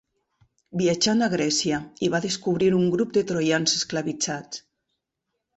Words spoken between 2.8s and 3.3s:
un grup de